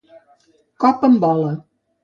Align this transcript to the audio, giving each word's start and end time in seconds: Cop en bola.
Cop 0.85 1.05
en 1.11 1.21
bola. 1.27 1.55